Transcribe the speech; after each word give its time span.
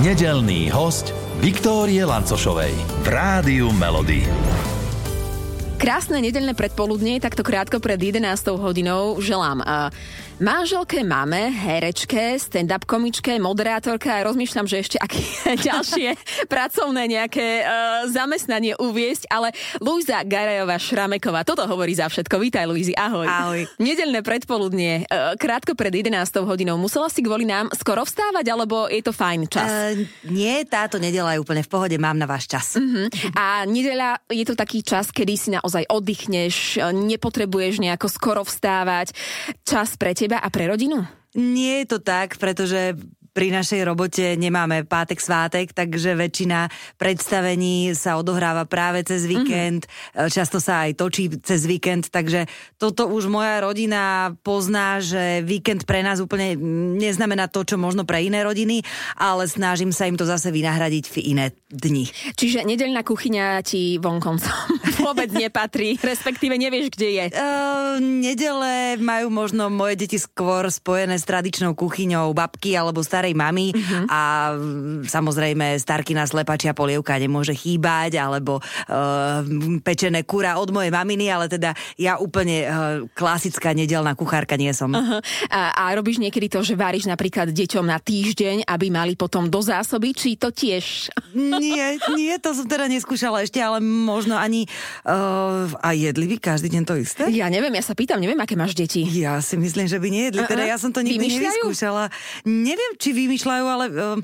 Nedelný 0.00 0.72
host 0.72 1.12
Viktórie 1.44 2.00
Lancošovej 2.08 2.72
v 3.04 3.06
Rádiu 3.12 3.68
Melody. 3.68 4.24
Krásne 5.76 6.24
nedelné 6.24 6.56
predpoludnie, 6.56 7.20
takto 7.20 7.44
krátko 7.44 7.84
pred 7.84 8.00
11 8.00 8.24
hodinou 8.56 9.20
želám. 9.20 9.60
Uh, 9.60 9.92
manželke, 10.42 11.06
máme, 11.06 11.54
herečke, 11.54 12.34
stand-up 12.42 12.82
komičke, 12.90 13.38
moderátorka 13.38 14.18
a 14.18 14.26
rozmýšľam, 14.26 14.66
že 14.66 14.82
ešte 14.82 14.98
aké 14.98 15.22
ďalšie 15.70 16.18
pracovné 16.50 17.06
nejaké 17.06 17.62
uh, 17.62 17.70
zamestnanie 18.10 18.74
uviesť, 18.82 19.30
ale 19.30 19.54
Luisa 19.78 20.26
Garajová 20.26 20.82
Šrameková, 20.82 21.46
toto 21.46 21.62
hovorí 21.70 21.94
za 21.94 22.10
všetko. 22.10 22.42
Vítaj, 22.42 22.66
Luizi, 22.66 22.92
ahoj. 22.98 23.30
Ahoj. 23.30 23.60
Nedelné 23.78 24.26
predpoludnie, 24.26 25.06
uh, 25.06 25.38
krátko 25.38 25.78
pred 25.78 25.94
11 25.94 26.42
hodinou. 26.42 26.74
Musela 26.74 27.06
si 27.06 27.22
kvôli 27.22 27.46
nám 27.46 27.70
skoro 27.78 28.02
vstávať, 28.02 28.50
alebo 28.50 28.90
je 28.90 29.06
to 29.06 29.14
fajn 29.14 29.46
čas? 29.46 29.70
Uh, 29.70 30.02
nie, 30.26 30.66
táto 30.66 30.98
nedela 30.98 31.38
je 31.38 31.42
úplne 31.46 31.62
v 31.62 31.70
pohode, 31.70 31.96
mám 32.02 32.18
na 32.18 32.26
váš 32.26 32.50
čas. 32.50 32.74
Uh-huh. 32.74 33.06
A 33.38 33.62
nedeľa 33.70 34.18
je 34.26 34.42
to 34.42 34.58
taký 34.58 34.82
čas, 34.82 35.14
kedy 35.14 35.34
si 35.38 35.48
na 35.54 35.60
naozaj 35.60 35.84
oddychneš, 35.92 36.80
nepotrebuješ 36.88 37.84
nejako 37.84 38.08
skoro 38.08 38.40
vstávať. 38.48 39.12
Čas 39.60 40.00
pre 40.00 40.16
teba 40.16 40.29
a 40.38 40.48
pre 40.52 40.70
rodinu? 40.70 41.02
Nie 41.34 41.82
je 41.82 41.96
to 41.96 41.98
tak, 41.98 42.38
pretože 42.38 42.94
pri 43.40 43.56
našej 43.56 43.88
robote 43.88 44.36
nemáme 44.36 44.84
pátek, 44.84 45.16
svátek, 45.16 45.72
takže 45.72 46.12
väčšina 46.12 46.68
predstavení 47.00 47.96
sa 47.96 48.20
odohráva 48.20 48.68
práve 48.68 49.00
cez 49.00 49.24
mhm. 49.24 49.30
víkend, 49.32 49.82
mm-hmm. 49.88 50.28
často 50.28 50.60
sa 50.60 50.84
aj 50.84 51.00
točí 51.00 51.32
cez 51.40 51.64
víkend, 51.64 52.12
takže 52.12 52.44
toto 52.76 53.08
už 53.08 53.32
moja 53.32 53.64
rodina 53.64 54.36
pozná, 54.44 55.00
že 55.00 55.40
víkend 55.40 55.88
pre 55.88 56.04
nás 56.04 56.20
úplne 56.20 56.52
neznamená 57.00 57.48
to, 57.48 57.64
čo 57.64 57.80
možno 57.80 58.04
pre 58.04 58.20
iné 58.20 58.44
rodiny, 58.44 58.84
ale 59.16 59.48
snažím 59.48 59.88
sa 59.88 60.04
im 60.04 60.20
to 60.20 60.28
zase 60.28 60.52
vynahradiť 60.52 61.08
v 61.08 61.16
iné 61.32 61.46
dni. 61.72 62.12
Čiže 62.36 62.68
nedeľná 62.68 63.00
kuchyňa 63.08 63.64
ti 63.64 63.96
vonkoncom 63.96 64.84
vôbec 65.00 65.32
nepatrí, 65.32 65.96
respektíve 65.96 66.60
nevieš, 66.60 66.92
kde 66.92 67.08
je. 67.08 67.24
Uh, 67.32 67.96
nedele 68.04 69.00
majú 69.00 69.32
možno 69.32 69.72
moje 69.72 69.96
deti 69.96 70.20
skôr 70.20 70.68
spojené 70.68 71.16
s 71.16 71.24
tradičnou 71.24 71.72
kuchyňou 71.72 72.36
babky 72.36 72.76
alebo 72.76 73.00
staré 73.00 73.29
starej 73.30 73.34
mamy 73.38 73.70
uh-huh. 73.70 74.04
a 74.10 74.20
samozrejme 75.06 75.78
starkina 75.78 76.26
slepačia 76.26 76.74
polievka 76.74 77.14
nemôže 77.14 77.54
chýbať, 77.54 78.18
alebo 78.18 78.58
uh, 78.58 79.46
pečené 79.86 80.26
kura 80.26 80.58
od 80.58 80.74
mojej 80.74 80.90
maminy, 80.90 81.30
ale 81.30 81.46
teda 81.46 81.74
ja 81.94 82.18
úplne 82.18 82.66
uh, 82.66 82.70
klasická 83.14 83.70
nedelná 83.70 84.18
kuchárka 84.18 84.58
nie 84.58 84.74
som. 84.74 84.90
Uh-huh. 84.90 85.22
A, 85.50 85.70
a 85.74 85.94
robíš 85.94 86.18
niekedy 86.18 86.50
to, 86.50 86.66
že 86.66 86.74
varíš 86.74 87.06
napríklad 87.06 87.54
deťom 87.54 87.86
na 87.86 88.02
týždeň, 88.02 88.66
aby 88.66 88.86
mali 88.90 89.14
potom 89.14 89.46
do 89.46 89.62
zásoby, 89.62 90.10
či 90.10 90.34
to 90.34 90.50
tiež? 90.50 91.14
nie, 91.34 92.00
nie, 92.18 92.34
to 92.42 92.50
som 92.56 92.66
teda 92.66 92.90
neskúšala 92.90 93.46
ešte, 93.46 93.62
ale 93.62 93.78
možno 93.82 94.34
ani 94.34 94.66
uh, 95.06 95.70
a 95.78 95.94
jedli 95.94 96.26
vy 96.26 96.36
každý 96.42 96.72
deň 96.72 96.82
to 96.82 96.94
isté? 96.98 97.22
Ja 97.30 97.46
neviem, 97.46 97.72
ja 97.76 97.84
sa 97.84 97.94
pýtam, 97.94 98.18
neviem, 98.18 98.38
aké 98.40 98.58
máš 98.58 98.74
deti. 98.74 99.06
Ja 99.06 99.38
si 99.44 99.54
myslím, 99.54 99.86
že 99.86 100.00
by 100.00 100.08
nejedli, 100.08 100.42
teda 100.48 100.64
ja 100.66 100.76
som 100.80 100.90
to 100.90 101.04
nikdy 101.04 101.28
Vymýšľajú? 101.28 101.68
nevyskúšala. 101.68 102.04
Neviem, 102.48 102.92
či 102.96 103.09
vymýšľajú, 103.12 103.64
ale... 103.66 103.84
Uh, 103.90 104.18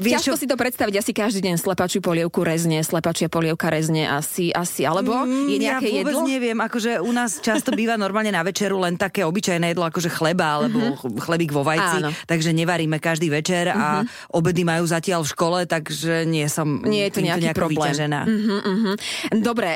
Vieš, 0.00 0.20
Ťažko 0.20 0.36
čo? 0.36 0.40
si 0.40 0.46
to 0.50 0.56
predstaviť, 0.58 0.94
asi 1.00 1.12
každý 1.16 1.40
deň 1.50 1.56
slepačiu 1.56 2.00
polievku 2.04 2.44
rezne, 2.44 2.82
slepačia 2.84 3.32
polievka 3.32 3.72
rezne 3.72 4.04
asi, 4.04 4.52
asi, 4.52 4.84
alebo 4.84 5.14
mm, 5.24 5.48
je 5.48 5.58
nejaké 5.60 5.86
ja 5.88 5.94
vôbec 6.02 6.14
jedlo? 6.14 6.28
neviem, 6.28 6.58
akože 6.58 7.00
u 7.00 7.12
nás 7.14 7.40
často 7.40 7.72
býva 7.78 7.96
normálne 7.96 8.34
na 8.34 8.44
večeru 8.44 8.80
len 8.82 8.98
také 9.00 9.24
obyčajné 9.24 9.72
jedlo, 9.72 9.88
akože 9.88 10.10
chleba 10.12 10.60
alebo 10.60 10.78
mm-hmm. 10.78 11.20
chlebík 11.20 11.50
vo 11.54 11.64
vajci, 11.64 11.98
Áno. 12.04 12.10
takže 12.26 12.50
nevaríme 12.52 12.98
každý 13.00 13.32
večer 13.32 13.70
mm-hmm. 13.70 13.84
a 13.84 13.88
mhm. 14.04 14.06
obedy 14.36 14.62
majú 14.66 14.84
zatiaľ 14.84 15.24
v 15.24 15.32
škole, 15.32 15.58
takže 15.64 16.28
nie 16.28 16.46
som 16.50 16.84
Nie 16.84 17.08
je 17.08 17.12
to 17.16 17.20
nejaký 17.24 17.56
problém. 17.56 17.94
Vyťažená. 17.94 18.20
Mm-hmm, 18.26 18.60
mm-hmm. 18.60 18.94
Dobre, 19.40 19.70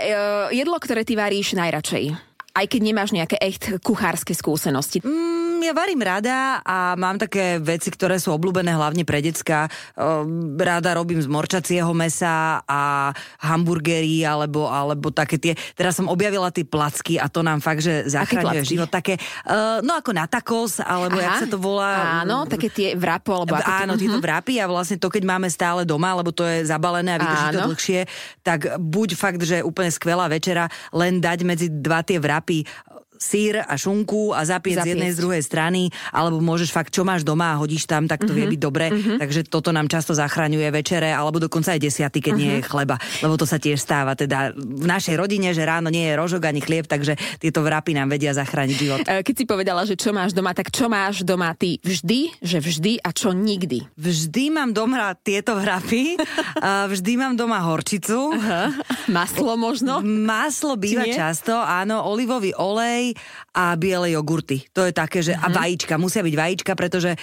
jedlo, 0.52 0.76
ktoré 0.76 1.02
ty 1.06 1.16
varíš 1.16 1.56
najradšej? 1.56 2.28
aj 2.58 2.66
keď 2.66 2.80
nemáš 2.82 3.14
nejaké 3.14 3.38
echt 3.38 3.70
kuchárske 3.86 4.34
skúsenosti? 4.34 4.98
Mm, 4.98 5.37
ja 5.62 5.74
varím 5.74 6.02
rada 6.02 6.60
a 6.62 6.94
mám 6.94 7.18
také 7.18 7.58
veci, 7.58 7.90
ktoré 7.92 8.18
sú 8.18 8.34
obľúbené 8.34 8.74
hlavne 8.74 9.02
pre 9.02 9.22
decka. 9.22 9.70
Ehm, 9.94 10.56
rada 10.58 10.94
robím 10.96 11.18
z 11.18 11.28
morčacieho 11.30 11.90
mesa 11.92 12.62
a 12.64 13.10
hamburgery 13.42 14.22
alebo, 14.22 14.66
alebo 14.68 15.10
také 15.14 15.40
tie... 15.40 15.52
Teraz 15.74 15.98
som 15.98 16.10
objavila 16.10 16.50
tie 16.50 16.66
placky 16.66 17.16
a 17.16 17.26
to 17.30 17.42
nám 17.42 17.62
fakt, 17.62 17.82
že 17.82 18.06
zachraňuje 18.10 18.62
život. 18.64 18.90
Také, 18.90 19.20
uh, 19.46 19.84
no 19.84 19.94
ako 19.98 20.10
na 20.14 20.24
takos, 20.24 20.80
alebo 20.82 21.20
Aha, 21.20 21.24
jak 21.24 21.34
sa 21.44 21.48
to 21.48 21.58
volá. 21.60 22.22
Áno, 22.24 22.48
také 22.48 22.72
tie 22.72 22.88
vrapo. 22.94 23.44
Alebo 23.44 23.54
ako 23.58 23.70
áno, 23.70 23.94
tieto 23.98 24.18
mhm. 24.18 24.24
vrapy 24.24 24.58
a 24.58 24.66
vlastne 24.66 24.96
to, 24.96 25.08
keď 25.12 25.22
máme 25.26 25.48
stále 25.50 25.82
doma, 25.84 26.14
lebo 26.16 26.30
to 26.34 26.46
je 26.46 26.66
zabalené 26.66 27.16
a 27.16 27.20
vydrží 27.20 27.46
to 27.54 27.60
dlhšie, 27.68 28.00
tak 28.42 28.60
buď 28.78 29.08
fakt, 29.14 29.40
že 29.42 29.62
úplne 29.62 29.92
skvelá 29.92 30.26
večera, 30.26 30.70
len 30.92 31.22
dať 31.22 31.38
medzi 31.46 31.66
dva 31.70 32.02
tie 32.02 32.18
vrapy 32.20 32.66
sír 33.18 33.60
a 33.60 33.74
šunku 33.74 34.32
a 34.32 34.46
zapiec, 34.46 34.80
z 34.80 34.94
jednej 34.94 35.12
z 35.12 35.18
druhej 35.20 35.42
strany, 35.42 35.90
alebo 36.14 36.38
môžeš 36.38 36.70
fakt, 36.70 36.94
čo 36.94 37.02
máš 37.02 37.26
doma 37.26 37.54
a 37.54 37.60
hodíš 37.60 37.84
tam, 37.84 38.06
tak 38.06 38.22
to 38.22 38.30
mm-hmm. 38.30 38.38
vie 38.38 38.46
mhm. 38.46 38.52
byť 38.54 38.60
dobre. 38.60 38.86
Mm-hmm. 38.88 39.18
Takže 39.20 39.40
toto 39.50 39.70
nám 39.74 39.90
často 39.90 40.14
zachraňuje 40.14 40.68
večere, 40.70 41.10
alebo 41.10 41.42
dokonca 41.42 41.74
aj 41.74 41.80
desiaty, 41.82 42.18
keď 42.22 42.32
mm-hmm. 42.32 42.48
nie 42.48 42.52
je 42.58 42.62
mhm. 42.64 42.68
chleba. 42.70 42.96
Lebo 43.20 43.34
to 43.36 43.44
sa 43.44 43.58
tiež 43.58 43.78
stáva. 43.78 44.14
Teda 44.14 44.54
v 44.54 44.86
našej 44.86 45.18
rodine, 45.18 45.50
že 45.52 45.66
ráno 45.66 45.90
nie 45.90 46.06
je 46.08 46.14
rožok 46.14 46.48
ani 46.48 46.62
chlieb, 46.62 46.86
takže 46.86 47.18
tieto 47.42 47.60
vrapy 47.60 47.92
nám 47.92 48.08
vedia 48.08 48.32
zachrániť 48.32 48.76
život. 48.78 48.98
E, 49.04 49.26
keď 49.26 49.34
si 49.34 49.44
povedala, 49.44 49.82
že 49.84 49.98
čo 49.98 50.14
máš 50.14 50.32
doma, 50.32 50.54
tak 50.54 50.70
čo 50.70 50.86
máš 50.86 51.26
doma 51.26 51.50
ty 51.58 51.82
vždy, 51.82 52.38
že 52.40 52.58
vždy 52.62 53.02
a 53.02 53.10
čo 53.10 53.34
nikdy? 53.34 53.84
Vždy 53.98 54.44
mám 54.54 54.70
doma 54.72 55.12
tieto 55.18 55.58
vrapy, 55.58 56.16
vždy 56.92 57.12
mám 57.18 57.34
doma 57.34 57.58
horčicu. 57.64 58.32
Aha. 58.36 58.72
Maslo 59.08 59.56
možno? 59.56 60.00
Maslo 60.04 60.76
býva 60.76 61.08
často, 61.08 61.56
áno, 61.56 62.04
olivový 62.06 62.52
olej, 62.56 63.07
a 63.54 63.76
biele 63.76 64.12
jogurty. 64.12 64.64
To 64.72 64.88
je 64.88 64.92
také, 64.92 65.22
že... 65.22 65.36
Uh-huh. 65.36 65.46
A 65.46 65.52
mhm. 65.52 65.56
vajíčka. 65.56 65.94
Musia 66.00 66.22
byť 66.24 66.34
vajíčka, 66.34 66.72
pretože 66.74 67.14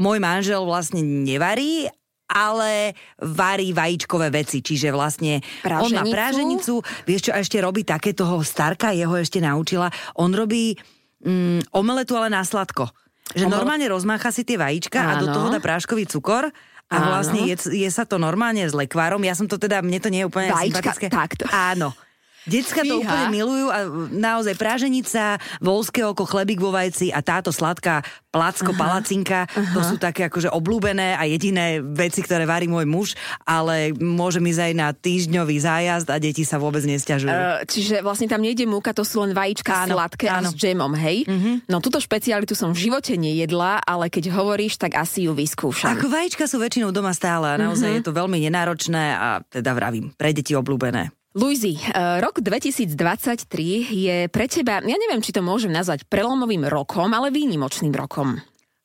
môj 0.00 0.18
manžel 0.22 0.64
vlastne 0.64 1.02
nevarí, 1.02 1.90
ale 2.32 2.96
varí 3.20 3.76
vajíčkové 3.76 4.32
veci, 4.32 4.64
čiže 4.64 4.88
vlastne 4.88 5.44
Praženicu. 5.60 5.84
on 5.84 5.90
má 5.92 6.02
práženicu, 6.08 6.74
vieš 7.04 7.28
čo, 7.28 7.32
ešte 7.36 7.60
robí 7.60 7.84
také 7.84 8.16
toho 8.16 8.40
starka, 8.40 8.96
jeho 8.96 9.12
ešte 9.20 9.36
naučila, 9.44 9.92
on 10.16 10.32
robí 10.32 10.72
mm, 11.20 11.76
omeletu, 11.76 12.16
ale 12.16 12.32
na 12.32 12.40
sladko. 12.40 12.88
Že 13.36 13.48
Omel... 13.48 13.56
normálne 13.60 13.86
rozmácha 13.88 14.32
si 14.32 14.48
tie 14.48 14.56
vajíčka 14.56 14.96
Áno. 14.96 15.08
a 15.08 15.20
do 15.20 15.26
toho 15.28 15.46
dá 15.52 15.60
práškový 15.60 16.08
cukor 16.08 16.48
a 16.92 16.96
vlastne 17.00 17.48
je, 17.48 17.56
je 17.72 17.88
sa 17.88 18.04
to 18.04 18.20
normálne 18.20 18.60
s 18.60 18.76
lekvárom. 18.76 19.20
Ja 19.24 19.32
som 19.32 19.48
to 19.48 19.56
teda, 19.56 19.80
mne 19.80 19.96
to 19.96 20.12
nie 20.12 20.24
je 20.24 20.28
úplne 20.28 20.52
Vajíčka, 20.52 20.92
sympatické. 20.92 21.06
takto. 21.08 21.44
Áno. 21.48 21.96
Decka 22.42 22.82
to 22.82 22.98
úplne 22.98 23.28
milujú 23.30 23.66
a 23.70 23.78
naozaj 24.10 24.58
práženica, 24.58 25.38
volské 25.62 26.02
oko, 26.02 26.26
chlebík 26.26 26.58
vo 26.58 26.74
vajci 26.74 27.14
a 27.14 27.22
táto 27.22 27.54
sladká 27.54 28.02
placko, 28.32 28.72
aha, 28.72 28.80
palacinka, 28.80 29.44
aha. 29.46 29.74
to 29.76 29.80
sú 29.84 29.94
také 30.00 30.26
akože 30.26 30.48
oblúbené 30.48 31.14
a 31.14 31.28
jediné 31.28 31.84
veci, 31.84 32.24
ktoré 32.24 32.48
varí 32.48 32.66
môj 32.66 32.88
muž, 32.88 33.08
ale 33.44 33.92
môže 33.94 34.40
ísť 34.42 34.72
aj 34.72 34.72
na 34.74 34.88
týždňový 34.90 35.56
zájazd 35.60 36.08
a 36.08 36.16
deti 36.16 36.42
sa 36.42 36.56
vôbec 36.56 36.82
nesťažujú. 36.82 37.30
Uh, 37.30 37.62
čiže 37.68 38.00
vlastne 38.00 38.26
tam 38.26 38.40
nejde 38.40 38.64
múka, 38.64 38.96
to 38.96 39.04
sú 39.04 39.22
len 39.22 39.36
vajíčka 39.36 39.86
áno, 39.86 40.00
sladké 40.00 40.26
áno. 40.32 40.48
a 40.48 40.50
s 40.50 40.56
džemom, 40.56 40.92
hej? 40.96 41.28
Uh-huh. 41.28 41.54
No 41.68 41.84
túto 41.84 42.00
špecialitu 42.00 42.56
som 42.56 42.72
v 42.72 42.88
živote 42.88 43.14
nejedla, 43.20 43.84
ale 43.84 44.08
keď 44.08 44.32
hovoríš, 44.32 44.80
tak 44.80 44.96
asi 44.96 45.28
ju 45.28 45.36
vyskúšam. 45.36 45.92
Ako 45.92 46.08
vajíčka 46.08 46.48
sú 46.48 46.58
väčšinou 46.58 46.90
doma 46.90 47.12
stále 47.12 47.52
a 47.52 47.60
naozaj 47.60 47.86
uh-huh. 47.86 48.00
je 48.00 48.06
to 48.08 48.16
veľmi 48.16 48.40
nenáročné 48.48 49.04
a 49.14 49.28
teda 49.44 49.76
vravím, 49.76 50.10
pre 50.16 50.32
deti 50.32 50.56
obľúbené. 50.56 51.21
Luizi, 51.32 51.80
eh, 51.80 52.20
rok 52.20 52.44
2023 52.44 53.88
je 53.88 54.28
pre 54.28 54.44
teba, 54.52 54.84
ja 54.84 54.96
neviem, 55.00 55.24
či 55.24 55.32
to 55.32 55.40
môžem 55.40 55.72
nazvať 55.72 56.04
prelomovým 56.04 56.68
rokom, 56.68 57.08
ale 57.08 57.32
výnimočným 57.32 57.96
rokom. 57.96 58.36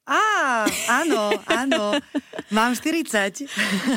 Á, 0.07 0.63
áno, 1.03 1.35
áno. 1.51 1.99
Mám 2.47 2.79
40. 2.79 3.43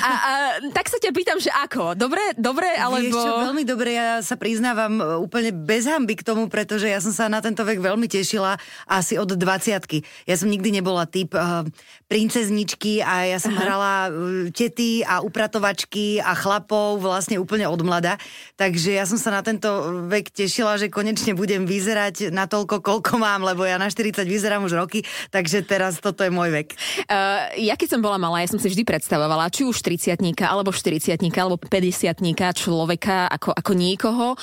A, 0.02 0.10
a, 0.10 0.32
tak 0.74 0.90
sa 0.90 0.98
ťa 0.98 1.14
pýtam, 1.14 1.38
že 1.38 1.54
ako? 1.54 1.94
Dobre, 1.94 2.34
dobre, 2.34 2.66
alebo... 2.74 3.14
Vieš 3.14 3.14
čo, 3.14 3.46
veľmi 3.46 3.62
dobre, 3.62 3.94
ja 3.94 4.18
sa 4.18 4.34
priznávam 4.34 4.98
e, 4.98 5.04
úplne 5.22 5.54
bez 5.54 5.86
hamby 5.86 6.18
k 6.18 6.26
tomu, 6.26 6.50
pretože 6.50 6.90
ja 6.90 6.98
som 6.98 7.14
sa 7.14 7.30
na 7.30 7.38
tento 7.38 7.62
vek 7.62 7.78
veľmi 7.78 8.10
tešila 8.10 8.58
asi 8.90 9.22
od 9.22 9.30
20 9.38 10.26
Ja 10.26 10.34
som 10.34 10.50
nikdy 10.50 10.82
nebola 10.82 11.06
typ 11.06 11.30
uh, 11.30 11.62
princezničky 12.10 13.06
a 13.06 13.30
ja 13.30 13.38
som 13.38 13.54
Aha. 13.54 13.62
hrala 13.62 13.94
uh, 14.10 14.50
tety 14.50 15.06
a 15.06 15.22
upratovačky 15.22 16.18
a 16.18 16.34
chlapov 16.34 16.98
vlastne 16.98 17.38
úplne 17.38 17.70
od 17.70 17.78
mlada. 17.86 18.18
Takže 18.58 18.98
ja 18.98 19.06
som 19.06 19.14
sa 19.14 19.30
na 19.30 19.46
tento 19.46 20.02
vek 20.10 20.34
tešila, 20.34 20.74
že 20.74 20.90
konečne 20.90 21.38
budem 21.38 21.70
vyzerať 21.70 22.34
na 22.34 22.50
toľko, 22.50 22.82
koľko 22.82 23.14
mám, 23.14 23.46
lebo 23.46 23.62
ja 23.62 23.78
na 23.78 23.86
40 23.86 24.26
vyzerám 24.26 24.66
už 24.66 24.74
roky, 24.74 25.06
takže 25.30 25.62
teraz 25.62 25.99
toto 26.00 26.24
je 26.24 26.32
môj 26.32 26.50
vek. 26.50 26.68
Uh, 27.06 27.52
ja 27.60 27.76
keď 27.76 27.96
som 27.96 28.00
bola 28.00 28.16
malá, 28.16 28.42
ja 28.42 28.50
som 28.50 28.60
si 28.60 28.72
vždy 28.72 28.82
predstavovala, 28.84 29.52
či 29.52 29.68
už 29.68 29.80
30 29.84 30.16
alebo 30.42 30.72
40 30.72 31.16
alebo 31.36 31.56
50 31.60 32.20
človeka 32.56 33.28
ako, 33.28 33.52
ako 33.52 33.72
niekoho, 33.76 34.34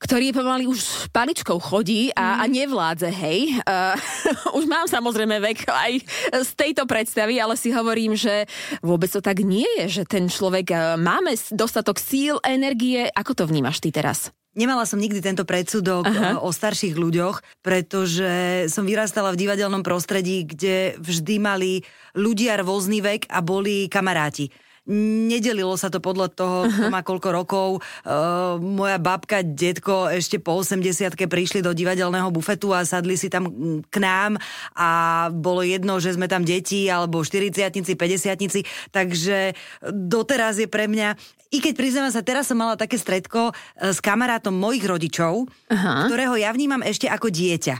ktorý 0.00 0.32
pomaly 0.32 0.64
už 0.64 1.12
paličkou 1.12 1.60
chodí 1.60 2.08
a, 2.16 2.40
a 2.40 2.44
mhm. 2.48 2.52
nevládze, 2.52 3.10
hej. 3.12 3.60
Uh, 3.64 3.96
už 4.58 4.64
mám 4.68 4.88
samozrejme 4.88 5.40
vek 5.40 5.68
aj 5.68 5.92
z 6.40 6.50
tejto 6.56 6.88
predstavy, 6.88 7.36
ale 7.36 7.56
si 7.56 7.68
hovorím, 7.72 8.16
že 8.16 8.48
vôbec 8.80 9.12
to 9.12 9.20
tak 9.20 9.44
nie 9.44 9.68
je, 9.84 10.00
že 10.00 10.02
ten 10.08 10.28
človek 10.28 10.66
uh, 10.72 10.80
máme 10.96 11.36
dostatok 11.52 12.00
síl, 12.00 12.40
energie. 12.46 13.08
Ako 13.12 13.36
to 13.36 13.44
vnímaš 13.44 13.84
ty 13.84 13.92
teraz? 13.92 14.32
Nemala 14.50 14.82
som 14.82 14.98
nikdy 14.98 15.22
tento 15.22 15.46
predsudok 15.46 16.10
Aha. 16.10 16.42
o 16.42 16.50
starších 16.50 16.98
ľuďoch, 16.98 17.62
pretože 17.62 18.66
som 18.66 18.82
vyrastala 18.82 19.30
v 19.30 19.46
divadelnom 19.46 19.86
prostredí, 19.86 20.42
kde 20.42 20.98
vždy 20.98 21.36
mali 21.38 21.72
ľudia 22.18 22.58
rôzny 22.58 22.98
vek 22.98 23.30
a 23.30 23.38
boli 23.46 23.86
kamaráti 23.86 24.50
nedelilo 24.88 25.76
sa 25.76 25.92
to 25.92 26.00
podľa 26.00 26.28
toho, 26.32 26.58
kto 26.66 26.88
má 26.88 27.04
koľko 27.04 27.28
rokov. 27.30 27.68
Uh, 28.02 28.56
moja 28.58 28.96
babka, 28.96 29.44
detko 29.44 30.08
ešte 30.08 30.40
po 30.40 30.56
80 30.60 31.14
prišli 31.14 31.60
do 31.60 31.76
divadelného 31.76 32.32
bufetu 32.32 32.72
a 32.72 32.82
sadli 32.88 33.14
si 33.14 33.28
tam 33.28 33.50
k 33.86 33.96
nám 34.00 34.40
a 34.74 34.88
bolo 35.30 35.60
jedno, 35.60 36.00
že 36.00 36.16
sme 36.16 36.26
tam 36.26 36.42
deti 36.42 36.88
alebo 36.88 37.20
40 37.20 37.60
50 37.70 38.64
takže 38.90 39.52
doteraz 39.92 40.58
je 40.58 40.66
pre 40.66 40.88
mňa 40.88 41.14
i 41.50 41.58
keď 41.58 41.74
priznám 41.74 42.14
sa, 42.14 42.22
teraz 42.22 42.46
som 42.46 42.54
mala 42.54 42.78
také 42.78 42.94
stredko 42.94 43.50
e, 43.50 43.90
s 43.90 43.98
kamarátom 43.98 44.54
mojich 44.54 44.86
rodičov, 44.86 45.50
Aha. 45.66 46.06
ktorého 46.06 46.38
ja 46.38 46.54
vnímam 46.54 46.78
ešte 46.78 47.10
ako 47.10 47.26
dieťa. 47.26 47.74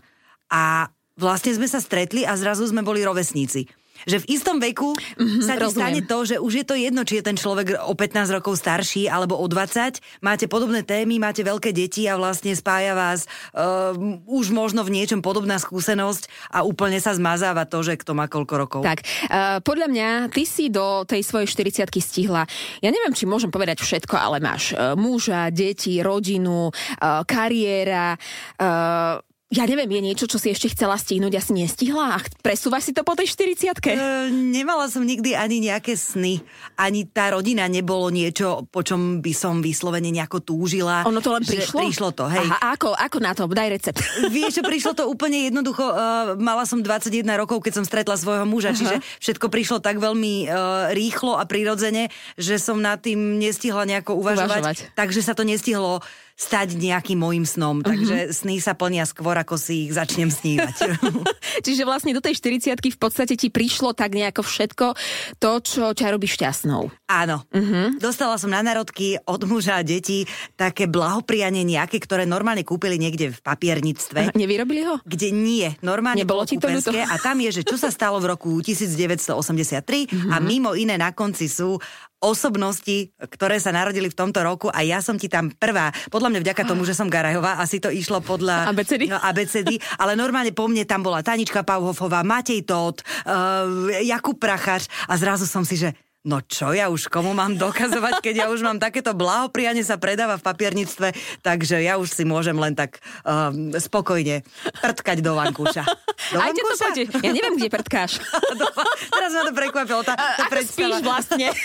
A 0.51 0.91
vlastne 1.15 1.55
sme 1.55 1.71
sa 1.71 1.79
stretli 1.79 2.27
a 2.27 2.35
zrazu 2.35 2.67
sme 2.67 2.83
boli 2.83 3.07
rovesníci 3.07 3.71
že 4.05 4.23
v 4.23 4.29
istom 4.37 4.57
veku 4.61 4.95
mm-hmm, 4.95 5.43
sa 5.45 5.57
ti 5.57 5.65
rozumiem. 5.65 5.75
stane 5.75 6.01
to, 6.07 6.19
že 6.25 6.37
už 6.41 6.53
je 6.63 6.65
to 6.65 6.75
jedno, 6.77 7.03
či 7.05 7.21
je 7.21 7.25
ten 7.27 7.37
človek 7.37 7.81
o 7.85 7.95
15 7.97 8.37
rokov 8.37 8.57
starší 8.61 9.09
alebo 9.09 9.37
o 9.37 9.47
20, 9.49 10.23
máte 10.25 10.47
podobné 10.47 10.85
témy, 10.85 11.21
máte 11.21 11.45
veľké 11.45 11.73
deti 11.73 12.07
a 12.07 12.17
vlastne 12.17 12.53
spája 12.53 12.93
vás 12.97 13.27
uh, 13.57 13.97
už 14.29 14.53
možno 14.53 14.85
v 14.87 15.01
niečom 15.01 15.21
podobná 15.25 15.57
skúsenosť 15.61 16.53
a 16.53 16.63
úplne 16.65 17.01
sa 17.01 17.17
zmazáva 17.17 17.65
to, 17.65 17.81
že 17.85 17.99
kto 18.01 18.13
má 18.17 18.29
koľko 18.29 18.55
rokov. 18.57 18.81
Tak, 18.85 19.01
uh, 19.03 19.59
podľa 19.65 19.89
mňa 19.89 20.09
ty 20.33 20.45
si 20.45 20.69
do 20.69 21.05
tej 21.05 21.25
svojej 21.25 21.49
40 21.49 21.89
stihla, 22.01 22.45
ja 22.81 22.91
neviem, 22.93 23.13
či 23.13 23.29
môžem 23.29 23.53
povedať 23.53 23.81
všetko, 23.81 24.15
ale 24.17 24.39
máš 24.43 24.73
uh, 24.73 24.93
muža, 24.97 25.49
deti, 25.53 26.01
rodinu, 26.01 26.71
uh, 26.71 27.23
kariéra, 27.25 28.17
uh, 28.61 29.30
ja 29.51 29.67
neviem, 29.67 29.91
je 29.91 30.03
niečo, 30.07 30.25
čo 30.31 30.39
si 30.39 30.55
ešte 30.55 30.71
chcela 30.71 30.95
stihnúť 30.95 31.35
a 31.35 31.43
si 31.43 31.51
nestihla? 31.59 32.15
A 32.15 32.23
presúvaš 32.39 32.87
si 32.87 32.93
to 32.95 33.03
po 33.03 33.19
tej 33.19 33.35
40 33.35 33.83
e, 33.83 33.99
Nemala 34.31 34.87
som 34.87 35.03
nikdy 35.03 35.35
ani 35.35 35.59
nejaké 35.59 35.99
sny. 35.99 36.39
Ani 36.79 37.11
tá 37.11 37.35
rodina 37.35 37.67
nebolo 37.67 38.15
niečo, 38.15 38.71
po 38.71 38.87
čom 38.87 39.19
by 39.19 39.33
som 39.35 39.59
vyslovene 39.59 40.15
nejako 40.15 40.47
túžila. 40.47 41.03
Ono 41.03 41.19
to 41.19 41.35
len 41.35 41.43
prišlo? 41.43 41.83
Prišlo 41.83 42.09
to, 42.15 42.31
hej. 42.31 42.47
Aha, 42.47 42.79
ako, 42.79 42.95
ako 42.95 43.19
na 43.19 43.35
to? 43.35 43.51
Daj 43.51 43.69
recept. 43.75 43.99
Vieš, 44.31 44.63
čo 44.63 44.63
prišlo 44.63 44.93
to 44.95 45.11
úplne 45.11 45.51
jednoducho. 45.51 45.83
Uh, 45.83 46.39
mala 46.39 46.63
som 46.63 46.79
21 46.79 47.27
rokov, 47.35 47.59
keď 47.67 47.83
som 47.83 47.85
stretla 47.85 48.15
svojho 48.15 48.47
muža, 48.47 48.71
uh-huh. 48.71 48.79
čiže 48.79 48.97
všetko 49.19 49.51
prišlo 49.51 49.83
tak 49.83 49.99
veľmi 49.99 50.47
uh, 50.47 50.95
rýchlo 50.95 51.35
a 51.35 51.43
prirodzene, 51.43 52.07
že 52.39 52.55
som 52.63 52.79
nad 52.79 53.03
tým 53.03 53.43
nestihla 53.43 53.83
nejako 53.83 54.15
uvažovať. 54.15 54.63
uvažovať. 54.63 54.77
Takže 54.95 55.21
sa 55.27 55.35
to 55.35 55.43
nestihlo 55.43 55.99
stať 56.41 56.81
nejakým 56.81 57.21
môjim 57.21 57.45
snom. 57.45 57.85
Uh-huh. 57.85 57.93
Takže 57.93 58.33
sny 58.33 58.65
sa 58.65 58.73
plnia 58.73 59.05
skôr, 59.05 59.37
ako 59.37 59.61
si 59.61 59.87
ich 59.87 59.93
začnem 59.93 60.33
snívať. 60.33 60.97
Čiže 61.67 61.85
vlastne 61.85 62.17
do 62.17 62.25
tej 62.25 62.41
40 62.41 62.81
v 62.81 62.99
podstate 62.99 63.37
ti 63.37 63.53
prišlo 63.53 63.93
tak 63.93 64.17
nejako 64.17 64.41
všetko 64.41 64.97
to, 65.37 65.51
čo 65.61 65.93
ťa 65.93 66.17
robí 66.17 66.25
šťastnou. 66.25 66.89
Áno. 67.13 67.45
Uh-huh. 67.53 67.93
Dostala 68.01 68.41
som 68.41 68.49
na 68.49 68.65
narodky 68.65 69.21
od 69.29 69.45
muža 69.45 69.79
a 69.79 69.85
detí 69.85 70.25
také 70.57 70.89
blahoprianie 70.89 71.61
nejaké, 71.61 72.01
ktoré 72.01 72.25
normálne 72.25 72.65
kúpili 72.65 72.97
niekde 72.97 73.37
v 73.37 73.39
papierníctve. 73.45 74.33
Nevyrobili 74.33 74.89
ho? 74.89 74.97
Kde 75.05 75.29
nie. 75.37 75.69
Normálne 75.85 76.25
Nebolo 76.25 76.49
ti 76.49 76.57
to 76.57 76.73
ľúto? 76.73 76.97
A 76.97 77.21
tam 77.21 77.37
je, 77.45 77.61
že 77.61 77.63
čo 77.69 77.77
sa 77.77 77.93
stalo 77.93 78.17
v 78.17 78.33
roku 78.33 78.57
1983 78.65 79.29
uh-huh. 79.29 80.33
a 80.33 80.37
mhm. 80.41 80.45
mimo 80.49 80.73
iné 80.73 80.97
na 80.97 81.13
konci 81.13 81.53
sú 81.53 81.77
osobnosti, 82.21 83.11
ktoré 83.17 83.57
sa 83.57 83.73
narodili 83.73 84.13
v 84.13 84.17
tomto 84.17 84.45
roku 84.45 84.69
a 84.69 84.85
ja 84.85 85.01
som 85.01 85.17
ti 85.17 85.27
tam 85.27 85.49
prvá. 85.51 85.89
Podľa 86.13 86.29
mňa 86.37 86.41
vďaka 86.45 86.63
tomu, 86.69 86.85
že 86.85 86.93
som 86.93 87.09
Garajová, 87.09 87.57
asi 87.59 87.81
to 87.81 87.89
išlo 87.89 88.21
podľa 88.21 88.69
ABCD, 88.69 89.09
no, 89.09 89.17
ABCD 89.17 89.81
ale 89.97 90.13
normálne 90.15 90.53
po 90.53 90.69
mne 90.69 90.85
tam 90.85 91.01
bola 91.01 91.25
Tanička 91.25 91.65
Pauhofová, 91.65 92.21
Matej 92.21 92.69
Tóth, 92.69 93.01
uh, 93.25 93.89
Jakub 94.05 94.37
Prachač 94.37 94.87
a 95.09 95.17
zrazu 95.17 95.49
som 95.49 95.65
si, 95.65 95.81
že 95.81 95.97
No 96.21 96.45
čo 96.45 96.77
ja 96.77 96.93
už 96.93 97.09
komu 97.09 97.33
mám 97.33 97.57
dokazovať, 97.57 98.21
keď 98.21 98.35
ja 98.45 98.47
už 98.53 98.61
mám 98.61 98.77
takéto 98.77 99.17
blahoprianie 99.17 99.81
sa 99.81 99.97
predáva 99.97 100.37
v 100.37 100.45
papierníctve, 100.45 101.17
takže 101.41 101.81
ja 101.81 101.97
už 101.97 102.13
si 102.13 102.29
môžem 102.29 102.53
len 102.61 102.77
tak 102.77 103.01
um, 103.25 103.73
spokojne 103.73 104.45
prtkať 104.85 105.25
do 105.25 105.33
vankúša. 105.33 105.81
Do 106.29 106.37
Aj 106.37 106.53
to 106.53 106.61
poďte. 106.61 107.09
Ja 107.25 107.33
neviem, 107.33 107.57
kde 107.57 107.73
prtkáš. 107.73 108.21
Teraz 109.17 109.33
ma 109.33 109.49
to 109.49 109.53
prekvapilo. 109.57 110.05
Tá, 110.05 110.13
tá 110.13 110.45
Ako 110.45 110.61
spíš 110.61 111.01
vlastne? 111.01 111.57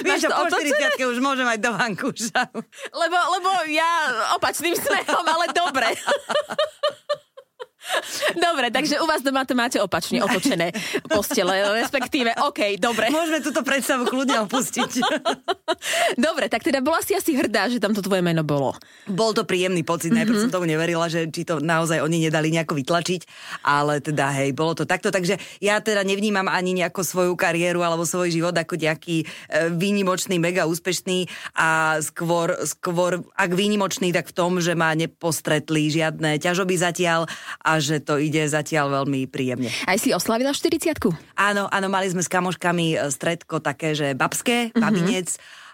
Vieš, 0.00 0.32
po 0.32 0.44
40 0.48 1.04
už 1.04 1.18
môžem 1.20 1.44
mať 1.44 1.60
do 1.60 1.76
vankúša. 1.76 2.48
Lebo, 2.96 3.18
lebo 3.36 3.50
ja 3.68 3.90
opačným 4.40 4.72
smerom, 4.72 5.24
ale 5.28 5.52
dobre. 5.52 5.92
Dobre, 8.36 8.70
takže 8.70 9.02
u 9.02 9.06
vás 9.06 9.20
doma 9.24 9.42
to 9.44 9.54
máte 9.58 9.78
opačne 9.82 10.22
otočené 10.22 10.70
postele, 11.10 11.64
respektíve, 11.82 12.32
OK, 12.46 12.78
dobre. 12.78 13.10
Môžeme 13.10 13.42
túto 13.42 13.60
predstavu 13.66 14.06
kľudne 14.06 14.46
opustiť. 14.46 14.90
dobre, 16.26 16.46
tak 16.46 16.62
teda 16.62 16.78
bola 16.84 17.02
si 17.02 17.16
asi 17.16 17.34
hrdá, 17.34 17.66
že 17.66 17.82
tam 17.82 17.96
to 17.96 18.04
tvoje 18.04 18.22
meno 18.22 18.46
bolo. 18.46 18.76
Bol 19.10 19.34
to 19.34 19.42
príjemný 19.42 19.82
pocit, 19.82 20.14
najprv 20.14 20.30
mm-hmm. 20.30 20.52
som 20.52 20.54
tomu 20.54 20.70
neverila, 20.70 21.10
že 21.10 21.26
či 21.28 21.42
to 21.42 21.58
naozaj 21.58 21.98
oni 22.04 22.30
nedali 22.30 22.54
nejako 22.54 22.78
vytlačiť, 22.78 23.20
ale 23.66 23.98
teda 23.98 24.30
hej, 24.40 24.54
bolo 24.54 24.78
to 24.78 24.84
takto, 24.86 25.10
takže 25.10 25.40
ja 25.58 25.82
teda 25.82 26.06
nevnímam 26.06 26.46
ani 26.46 26.76
nejakú 26.78 27.02
svoju 27.02 27.34
kariéru 27.34 27.82
alebo 27.82 28.06
svoj 28.06 28.30
život 28.30 28.54
ako 28.54 28.78
nejaký 28.78 29.24
e, 29.24 29.26
výnimočný, 29.74 30.38
mega 30.38 30.68
úspešný 30.68 31.26
a 31.58 31.98
skôr, 32.04 32.54
skôr 32.68 33.24
ak 33.34 33.50
výnimočný, 33.50 34.14
tak 34.14 34.30
v 34.30 34.36
tom, 34.36 34.62
že 34.62 34.76
ma 34.78 34.94
nepostretli 34.94 35.90
žiadne 35.90 36.38
ťažoby 36.38 36.74
zatiaľ 36.78 37.26
a 37.64 37.79
že 37.80 37.98
to 38.04 38.20
ide 38.20 38.44
zatiaľ 38.46 39.02
veľmi 39.02 39.26
príjemne. 39.26 39.72
Aj 39.88 39.96
si 39.96 40.12
oslavila 40.12 40.52
40 40.52 40.94
Áno, 41.36 41.66
áno, 41.66 41.86
mali 41.88 42.06
sme 42.12 42.22
s 42.22 42.28
kamoškami 42.28 42.94
e, 42.94 42.96
stredko 43.08 43.58
také, 43.58 43.96
že 43.96 44.12
babské, 44.14 44.70
mm-hmm. 44.70 44.80
babinec. 44.80 45.28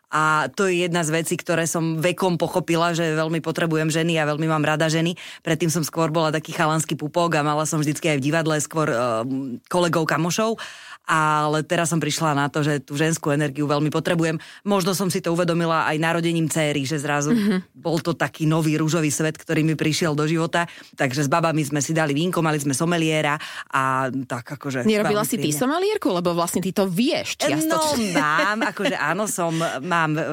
A 0.06 0.46
to 0.54 0.70
je 0.70 0.86
jedna 0.86 1.02
z 1.02 1.10
vecí, 1.10 1.34
ktoré 1.34 1.66
som 1.66 1.98
vekom 1.98 2.38
pochopila, 2.38 2.94
že 2.94 3.18
veľmi 3.18 3.42
potrebujem 3.42 3.90
ženy 3.90 4.22
a 4.22 4.28
veľmi 4.30 4.46
mám 4.46 4.62
rada 4.62 4.86
ženy. 4.86 5.18
Predtým 5.42 5.66
som 5.66 5.82
skôr 5.82 6.14
bola 6.14 6.30
taký 6.30 6.54
chalanský 6.54 6.94
pupok 6.94 7.34
a 7.34 7.42
mala 7.42 7.66
som 7.66 7.82
vždycky 7.82 8.14
aj 8.14 8.18
v 8.22 8.26
divadle 8.30 8.54
skôr 8.62 8.86
uh, 8.86 9.26
kolegov 9.66 10.06
kamošov 10.06 10.62
ale 11.06 11.62
teraz 11.62 11.94
som 11.94 12.02
prišla 12.02 12.34
na 12.34 12.46
to, 12.50 12.66
že 12.66 12.82
tú 12.82 12.98
ženskú 12.98 13.30
energiu 13.30 13.70
veľmi 13.70 13.94
potrebujem. 13.94 14.42
Možno 14.66 14.90
som 14.92 15.06
si 15.06 15.22
to 15.22 15.30
uvedomila 15.30 15.86
aj 15.86 15.96
narodením 16.02 16.50
céry, 16.50 16.82
že 16.82 16.98
zrazu 16.98 17.30
mm-hmm. 17.30 17.78
bol 17.78 18.02
to 18.02 18.10
taký 18.12 18.44
nový 18.44 18.74
rúžový 18.74 19.14
svet, 19.14 19.38
ktorý 19.38 19.62
mi 19.62 19.78
prišiel 19.78 20.18
do 20.18 20.26
života. 20.26 20.66
Takže 20.98 21.24
s 21.24 21.28
babami 21.30 21.62
sme 21.62 21.78
si 21.78 21.94
dali 21.94 22.10
vínko, 22.10 22.42
mali 22.42 22.58
sme 22.58 22.74
someliéra 22.74 23.38
a 23.70 24.10
tak 24.26 24.58
akože... 24.58 24.82
Nerobila 24.82 25.22
si 25.22 25.38
ty 25.38 25.54
somelierku, 25.54 26.10
lebo 26.10 26.34
vlastne 26.34 26.58
ty 26.58 26.74
to 26.74 26.90
vieš 26.90 27.38
čiastočne. 27.38 28.18
No 28.18 28.20
mám, 28.20 28.58
akože 28.74 28.96
áno, 28.98 29.30
som, 29.30 29.54
mám 29.86 30.10
uh, 30.18 30.24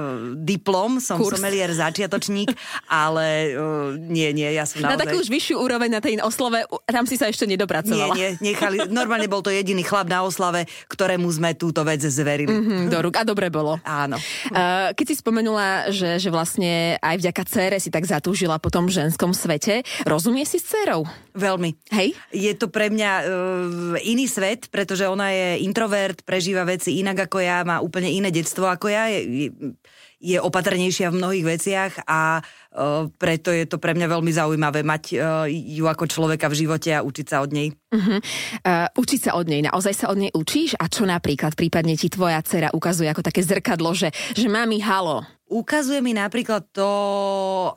diplom, 0.41 0.97
som 0.97 1.21
Kurs. 1.21 1.37
somelier 1.37 1.69
začiatočník, 1.69 2.49
ale 2.89 3.53
uh, 3.53 3.93
nie, 3.93 4.33
nie, 4.33 4.49
ja 4.49 4.65
som 4.65 4.81
naozaj... 4.81 4.97
Na 4.97 5.03
takú 5.05 5.21
už 5.21 5.29
vyššiu 5.29 5.55
úroveň 5.61 5.89
na 5.93 6.01
tej 6.01 6.17
oslove, 6.25 6.65
tam 6.89 7.05
si 7.05 7.13
sa 7.13 7.29
ešte 7.29 7.45
nedopracovala. 7.45 8.17
Nie, 8.17 8.41
nie, 8.41 8.53
nechali, 8.53 8.89
normálne 8.89 9.29
bol 9.29 9.45
to 9.45 9.53
jediný 9.53 9.85
chlap 9.85 10.09
na 10.09 10.25
oslave, 10.25 10.62
ktorému 10.65 11.27
sme 11.29 11.53
túto 11.53 11.81
vec 11.85 12.01
zverili. 12.03 12.49
Mm-hmm, 12.49 12.91
do 12.91 12.99
rúk. 12.99 13.15
A 13.19 13.23
dobre 13.23 13.47
bolo. 13.53 13.77
Áno. 13.85 14.17
Uh, 14.49 14.91
keď 14.95 15.05
si 15.13 15.15
spomenula, 15.19 15.89
že, 15.93 16.17
že 16.17 16.29
vlastne 16.33 16.97
aj 16.99 17.15
vďaka 17.19 17.43
cére 17.47 17.77
si 17.79 17.93
tak 17.93 18.03
zatúžila 18.07 18.57
po 18.57 18.73
tom 18.73 18.89
ženskom 18.89 19.31
svete, 19.31 19.85
rozumie 20.07 20.43
si 20.43 20.57
s 20.57 20.73
cérou? 20.73 21.05
Veľmi. 21.33 21.73
Hej? 21.93 22.13
Je 22.29 22.53
to 22.57 22.69
pre 22.69 22.89
mňa 22.89 23.11
uh, 23.21 23.25
iný 24.03 24.25
svet, 24.29 24.69
pretože 24.69 25.05
ona 25.09 25.31
je 25.33 25.65
introvert, 25.65 26.21
prežíva 26.25 26.65
veci 26.65 26.99
inak 26.99 27.29
ako 27.29 27.37
ja, 27.41 27.65
má 27.65 27.79
úplne 27.81 28.09
iné 28.11 28.29
detstvo 28.29 28.69
ako 28.69 28.87
ja. 28.89 29.09
Je, 29.09 29.21
je 29.25 29.47
opatrnejšia 30.23 31.11
v 31.11 31.19
mnohých 31.19 31.45
veciach 31.45 31.91
a 32.07 32.39
uh, 32.39 33.11
preto 33.19 33.51
je 33.51 33.67
to 33.67 33.75
pre 33.77 33.91
mňa 33.91 34.07
veľmi 34.07 34.31
zaujímavé 34.31 34.81
mať 34.87 35.03
uh, 35.19 35.45
ju 35.51 35.83
ako 35.83 36.07
človeka 36.07 36.47
v 36.47 36.57
živote 36.63 36.89
a 36.95 37.03
učiť 37.03 37.27
sa 37.27 37.43
od 37.43 37.51
nej. 37.51 37.75
Uh-huh. 37.91 38.19
Uh, 38.63 38.87
učiť 38.95 39.19
sa 39.19 39.31
od 39.35 39.45
nej, 39.51 39.61
naozaj 39.67 39.93
sa 39.93 40.07
od 40.07 40.17
nej 40.23 40.31
učíš? 40.31 40.79
A 40.79 40.87
čo 40.87 41.03
napríklad 41.03 41.59
prípadne 41.59 41.99
ti 41.99 42.07
tvoja 42.07 42.39
dcera 42.39 42.71
ukazuje 42.71 43.11
ako 43.11 43.21
také 43.21 43.43
zrkadlo, 43.43 43.91
že, 43.91 44.15
že 44.33 44.47
mami, 44.47 44.79
halo, 44.79 45.27
ukazuje 45.53 46.01
mi 46.01 46.17
napríklad 46.17 46.65
to, 46.73 46.91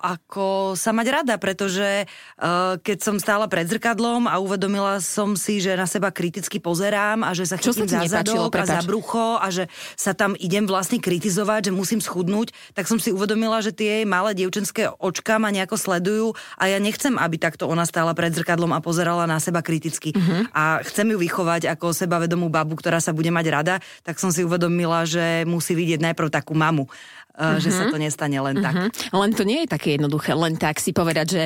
ako 0.01 0.73
sa 0.73 0.97
mať 0.97 1.07
rada, 1.13 1.35
pretože 1.37 2.09
uh, 2.09 2.81
keď 2.81 2.99
som 3.05 3.17
stála 3.21 3.45
pred 3.53 3.69
zrkadlom 3.69 4.25
a 4.25 4.41
uvedomila 4.41 4.97
som 5.05 5.37
si, 5.37 5.61
že 5.61 5.77
na 5.77 5.85
seba 5.85 6.09
kriticky 6.09 6.57
pozerám 6.57 7.21
a 7.21 7.37
že 7.37 7.45
sa 7.45 7.61
chytím 7.61 7.85
za 7.85 8.09
zadok 8.09 8.49
a 8.57 8.65
za 8.65 8.81
brucho 8.81 9.37
a 9.37 9.53
že 9.53 9.69
sa 9.93 10.17
tam 10.17 10.33
idem 10.41 10.65
vlastne 10.65 10.97
kritizovať, 10.97 11.69
že 11.69 11.73
musím 11.77 12.01
schudnúť, 12.01 12.57
tak 12.73 12.89
som 12.89 12.97
si 12.97 13.13
uvedomila, 13.13 13.61
že 13.61 13.77
tie 13.77 14.09
malé 14.09 14.33
dievčenské 14.33 14.89
očka 14.97 15.37
ma 15.37 15.53
nejako 15.53 15.77
sledujú 15.77 16.27
a 16.57 16.73
ja 16.73 16.81
nechcem, 16.81 17.21
aby 17.21 17.37
takto 17.37 17.69
ona 17.69 17.85
stála 17.85 18.17
pred 18.17 18.33
zrkadlom 18.33 18.73
a 18.73 18.81
pozerala 18.81 19.29
na 19.29 19.37
seba 19.37 19.61
kriticky. 19.61 20.17
Uh-huh. 20.17 20.49
A 20.57 20.81
chcem 20.87 21.13
ju 21.13 21.19
vychovať 21.21 21.69
ako 21.77 21.93
sebavedomú 21.93 22.49
babu, 22.49 22.79
ktorá 22.79 23.03
sa 23.03 23.13
bude 23.13 23.29
mať 23.29 23.47
rada, 23.53 23.75
tak 24.01 24.17
som 24.17 24.33
si 24.33 24.47
uvedomila, 24.47 25.05
že 25.05 25.45
musí 25.45 25.77
vidieť 25.77 26.01
najprv 26.01 26.29
takú 26.33 26.57
mamu 26.57 26.89
uh-huh. 27.37 27.61
že 27.61 27.71
sa 27.71 27.85
mhm. 27.87 27.91
to 27.93 27.97
nestane 28.01 28.39
len 28.41 28.57
tak. 28.65 28.75
Uh-huh. 28.75 29.21
Len 29.23 29.31
to 29.37 29.45
nie 29.45 29.65
je 29.65 29.69
také 29.69 30.01
jednoduché, 30.01 30.33
len 30.33 30.57
tak 30.57 30.81
si 30.81 30.97
povedať, 30.97 31.27
že 31.29 31.43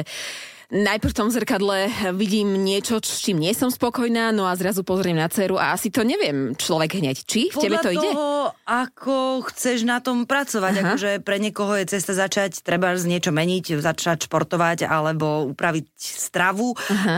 najprv 0.71 1.11
v 1.11 1.19
tom 1.19 1.29
zrkadle 1.29 1.91
vidím 2.15 2.55
niečo, 2.63 3.03
s 3.03 3.27
čím 3.27 3.43
nie 3.43 3.51
som 3.53 3.69
spokojná, 3.69 4.31
no 4.31 4.47
a 4.47 4.55
zrazu 4.55 4.87
pozriem 4.87 5.19
na 5.19 5.27
dceru 5.27 5.59
a 5.59 5.75
asi 5.75 5.91
to 5.91 6.07
neviem 6.07 6.55
človek 6.55 7.03
hneď. 7.03 7.27
Či 7.27 7.51
v 7.51 7.59
Podľa 7.59 7.67
tebe 7.67 7.77
to 7.83 7.91
ide? 7.91 8.11
toho, 8.15 8.29
ako 8.65 9.17
chceš 9.51 9.83
na 9.83 9.99
tom 9.99 10.25
pracovať. 10.25 10.75
Aha. 10.79 10.83
Akože 10.95 11.11
pre 11.27 11.43
niekoho 11.43 11.75
je 11.75 11.91
cesta 11.91 12.15
začať, 12.15 12.63
treba 12.63 12.95
z 12.95 13.11
niečo 13.11 13.35
meniť, 13.35 13.83
začať 13.83 14.31
športovať 14.31 14.87
alebo 14.87 15.51
upraviť 15.51 15.91
stravu, 15.99 16.79
Aha. 16.79 17.15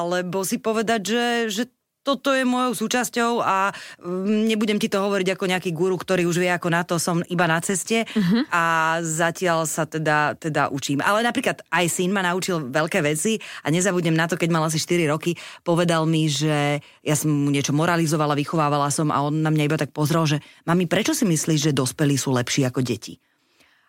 alebo 0.00 0.40
si 0.42 0.56
povedať, 0.56 1.00
že, 1.04 1.26
že 1.52 1.64
toto 2.06 2.30
je 2.30 2.46
mojou 2.46 2.86
súčasťou 2.86 3.42
a 3.42 3.74
mm, 3.98 4.46
nebudem 4.46 4.78
ti 4.78 4.86
to 4.86 5.02
hovoriť 5.02 5.34
ako 5.34 5.44
nejaký 5.50 5.74
guru, 5.74 5.98
ktorý 5.98 6.30
už 6.30 6.38
vie 6.38 6.54
ako 6.54 6.70
na 6.70 6.86
to, 6.86 7.02
som 7.02 7.18
iba 7.26 7.50
na 7.50 7.58
ceste 7.58 8.06
uh-huh. 8.06 8.46
a 8.54 8.64
zatiaľ 9.02 9.66
sa 9.66 9.90
teda, 9.90 10.38
teda 10.38 10.70
učím. 10.70 11.02
Ale 11.02 11.26
napríklad 11.26 11.66
aj 11.74 11.90
syn 11.90 12.14
ma 12.14 12.22
naučil 12.22 12.70
veľké 12.70 13.02
veci 13.02 13.42
a 13.66 13.74
nezabudnem 13.74 14.14
na 14.14 14.30
to, 14.30 14.38
keď 14.38 14.54
mal 14.54 14.62
asi 14.62 14.78
4 14.78 15.10
roky, 15.10 15.34
povedal 15.66 16.06
mi, 16.06 16.30
že 16.30 16.78
ja 17.02 17.18
som 17.18 17.34
mu 17.34 17.50
niečo 17.50 17.74
moralizovala, 17.74 18.38
vychovávala 18.38 18.86
som 18.94 19.10
a 19.10 19.18
on 19.26 19.42
na 19.42 19.50
mňa 19.50 19.66
iba 19.66 19.74
tak 19.74 19.90
pozrel, 19.90 20.22
že 20.30 20.38
mami, 20.62 20.86
prečo 20.86 21.10
si 21.10 21.26
myslíš, 21.26 21.72
že 21.72 21.72
dospelí 21.74 22.14
sú 22.14 22.30
lepší 22.30 22.62
ako 22.70 22.86
deti? 22.86 23.18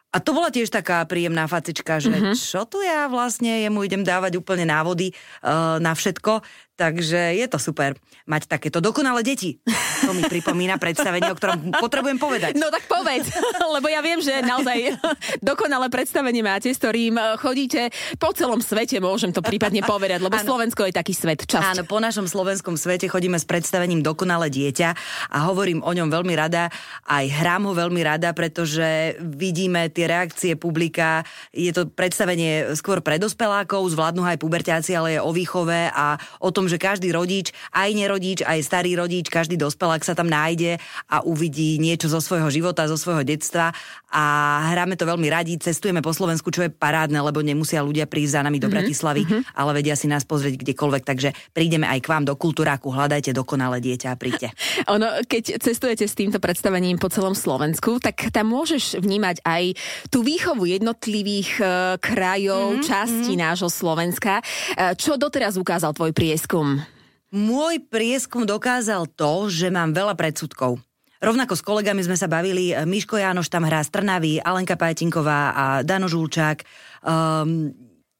A 0.07 0.23
to 0.23 0.31
bola 0.31 0.47
tiež 0.47 0.71
taká 0.71 1.03
príjemná 1.03 1.51
facička, 1.51 1.99
že 1.99 2.09
uh-huh. 2.09 2.31
čo 2.33 2.63
tu 2.63 2.79
ja 2.79 3.11
vlastne 3.11 3.67
jemu 3.67 3.83
idem 3.83 4.07
dávať 4.07 4.39
úplne 4.39 4.63
návody 4.63 5.11
uh, 5.43 5.77
na 5.83 5.91
všetko, 5.91 6.41
Takže 6.77 7.33
je 7.33 7.45
to 7.49 7.57
super 7.57 7.97
mať 8.29 8.45
takéto 8.45 8.77
dokonalé 8.77 9.25
deti. 9.25 9.57
To 10.05 10.13
mi 10.13 10.21
pripomína 10.21 10.77
predstavenie, 10.77 11.25
o 11.25 11.35
ktorom 11.35 11.73
potrebujem 11.81 12.21
povedať. 12.21 12.53
No 12.53 12.69
tak 12.69 12.85
povedz, 12.85 13.33
lebo 13.75 13.89
ja 13.89 14.05
viem, 14.05 14.21
že 14.21 14.45
naozaj 14.45 14.93
dokonalé 15.41 15.89
predstavenie 15.89 16.45
máte, 16.45 16.69
s 16.69 16.77
ktorým 16.77 17.17
eh, 17.17 17.33
chodíte 17.41 17.89
po 18.21 18.29
celom 18.37 18.61
svete, 18.61 19.01
môžem 19.01 19.33
to 19.33 19.41
prípadne 19.41 19.81
povedať, 19.81 20.21
lebo 20.21 20.37
ano. 20.37 20.45
Slovensko 20.45 20.85
je 20.85 20.93
taký 20.93 21.17
svet 21.17 21.49
časť. 21.49 21.81
Áno, 21.81 21.83
po 21.89 21.97
našom 21.97 22.29
slovenskom 22.29 22.77
svete 22.77 23.09
chodíme 23.09 23.41
s 23.41 23.49
predstavením 23.49 24.05
Dokonalé 24.05 24.53
dieťa 24.53 24.89
a 25.33 25.37
hovorím 25.49 25.81
o 25.81 25.89
ňom 25.89 26.13
veľmi 26.13 26.37
rada, 26.37 26.69
aj 27.09 27.25
hrám 27.41 27.65
ho 27.65 27.73
veľmi 27.73 28.05
rada, 28.05 28.37
pretože 28.37 29.17
vidíme 29.17 29.89
tie 29.89 30.05
reakcie 30.05 30.53
publika. 30.53 31.25
Je 31.49 31.73
to 31.73 31.89
predstavenie 31.89 32.77
skôr 32.77 33.01
pre 33.01 33.17
dospelákov, 33.17 33.89
zvládnu 33.97 34.21
aj 34.29 34.37
puberťáci, 34.37 34.93
ale 34.93 35.17
je 35.17 35.19
o 35.25 35.31
výchove 35.33 35.89
a 35.89 36.21
o 36.37 36.53
tom, 36.53 36.66
že 36.67 36.79
každý 36.79 37.11
rodič, 37.11 37.51
aj 37.73 37.89
nerodič, 37.95 38.39
aj 38.43 38.59
starý 38.63 38.95
rodič, 38.99 39.27
každý 39.31 39.55
dospelák 39.59 40.03
sa 40.03 40.13
tam 40.13 40.27
nájde 40.27 40.77
a 41.07 41.23
uvidí 41.23 41.79
niečo 41.79 42.11
zo 42.11 42.21
svojho 42.23 42.47
života, 42.51 42.87
zo 42.87 42.95
svojho 42.95 43.23
detstva 43.23 43.75
a 44.07 44.23
hráme 44.71 44.95
to 44.95 45.03
veľmi 45.03 45.27
radi, 45.27 45.59
cestujeme 45.59 45.99
po 45.99 46.15
Slovensku, 46.15 46.47
čo 46.47 46.63
je 46.63 46.71
parádne, 46.71 47.19
lebo 47.19 47.43
nemusia 47.43 47.83
ľudia 47.83 48.07
prísť 48.07 48.39
za 48.39 48.41
nami 48.47 48.55
do 48.55 48.71
mm-hmm. 48.71 48.79
Bratislavy, 48.79 49.21
mm-hmm. 49.27 49.41
ale 49.51 49.71
vedia 49.75 49.99
si 49.99 50.07
nás 50.07 50.23
pozrieť 50.23 50.63
kdekoľvek, 50.63 51.03
takže 51.03 51.29
prídeme 51.51 51.83
aj 51.91 51.99
k 51.99 52.07
vám 52.07 52.23
do 52.23 52.39
kultúráku, 52.39 52.87
hľadajte 52.87 53.35
dokonalé 53.35 53.83
dieťa 53.83 54.15
a 54.15 54.15
príďte. 54.15 54.55
ono, 54.95 55.11
keď 55.27 55.59
cestujete 55.59 56.07
s 56.07 56.15
týmto 56.15 56.39
predstavením 56.39 56.95
po 56.95 57.11
celom 57.11 57.35
Slovensku, 57.35 57.99
tak 57.99 58.31
tam 58.31 58.55
môžeš 58.55 59.03
vnímať 59.03 59.43
aj 59.43 59.75
tú 60.07 60.23
výchovu 60.23 60.63
jednotlivých 60.71 61.49
uh, 61.59 61.69
krajov, 61.99 62.79
mm-hmm. 62.79 62.87
častí 62.87 63.35
mm-hmm. 63.35 63.43
nášho 63.43 63.67
Slovenska. 63.67 64.39
Uh, 64.39 64.95
čo 64.95 65.19
doteraz 65.19 65.59
ukázal 65.59 65.91
tvoj 65.91 66.15
prieskum? 66.15 66.56
Prieskum? 66.57 66.81
Môj 67.27 67.83
prieskum 67.91 68.43
dokázal 68.47 69.05
to, 69.13 69.51
že 69.51 69.67
mám 69.67 69.91
veľa 69.91 70.15
predsudkov. 70.15 70.79
Rovnako 71.17 71.57
s 71.57 71.65
kolegami 71.65 72.05
sme 72.05 72.13
sa 72.13 72.29
bavili, 72.29 72.71
Miško 72.71 73.17
Jánoš 73.17 73.49
tam 73.49 73.65
hrá 73.65 73.81
z 73.81 73.89
Trnavy, 73.89 74.37
Alenka 74.37 74.77
Pajtinková 74.77 75.41
a 75.53 75.65
Dano 75.81 76.05
Žulčák. 76.05 76.61
Um, 77.01 77.73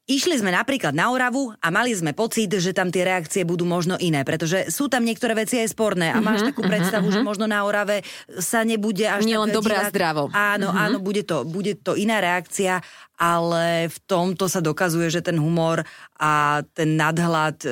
Išli 0.08 0.40
sme 0.40 0.48
napríklad 0.48 0.96
na 0.96 1.12
Oravu 1.12 1.52
a 1.60 1.68
mali 1.68 1.92
sme 1.92 2.16
pocit, 2.16 2.48
že 2.48 2.72
tam 2.72 2.88
tie 2.88 3.04
reakcie 3.04 3.44
budú 3.44 3.68
možno 3.68 4.00
iné, 4.00 4.24
pretože 4.24 4.72
sú 4.72 4.88
tam 4.88 5.04
niektoré 5.04 5.36
veci 5.36 5.60
aj 5.60 5.68
sporné 5.76 6.08
a 6.08 6.16
máš 6.24 6.40
uh-huh, 6.40 6.48
takú 6.48 6.64
predstavu, 6.64 7.12
uh-huh. 7.12 7.20
že 7.20 7.28
možno 7.28 7.44
na 7.44 7.60
Orave 7.60 8.00
sa 8.40 8.64
nebude 8.64 9.04
až 9.04 9.28
Nie 9.28 9.36
len 9.36 9.52
dobré 9.52 9.76
a 9.76 9.92
zdravo. 9.92 10.32
Áno, 10.32 10.72
uh-huh. 10.72 10.84
áno, 10.88 10.96
bude 11.04 11.28
to, 11.28 11.44
bude 11.44 11.76
to 11.84 11.92
iná 11.92 12.24
reakcia 12.24 12.80
ale 13.18 13.90
v 13.90 13.98
tomto 14.06 14.46
sa 14.46 14.62
dokazuje, 14.62 15.10
že 15.10 15.26
ten 15.26 15.34
humor 15.42 15.82
a 16.18 16.62
ten 16.70 16.94
nadhľad 16.94 17.56
e, 17.66 17.68